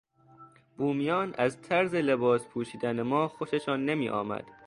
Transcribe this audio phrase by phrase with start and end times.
[0.77, 4.45] بومیان از طرز لباس پوشیدن ما خوششان نمیآمد.